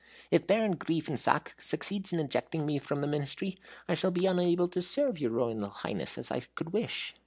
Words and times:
If 0.31 0.47
Baron 0.47 0.77
Griefensack 0.77 1.53
succeeds 1.61 2.11
in 2.11 2.19
ejecting 2.19 2.65
me 2.65 2.79
from 2.79 3.01
the 3.01 3.07
Ministry, 3.07 3.59
I 3.87 3.93
shall 3.93 4.09
be 4.09 4.25
unable 4.25 4.67
to 4.69 4.81
serve 4.81 5.19
your 5.19 5.29
Royal 5.29 5.69
Highness 5.69 6.17
as 6.17 6.31
I 6.31 6.39
could 6.55 6.73
wish. 6.73 7.13